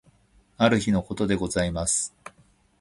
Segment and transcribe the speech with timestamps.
[0.57, 2.11] ある日のことでございます。